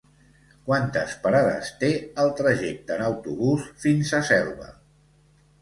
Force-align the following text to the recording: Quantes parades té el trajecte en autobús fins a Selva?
Quantes 0.69 1.11
parades 1.25 1.69
té 1.83 1.91
el 2.25 2.33
trajecte 2.41 2.97
en 2.97 3.05
autobús 3.11 3.69
fins 3.85 4.15
a 4.17 4.23
Selva? 4.31 4.73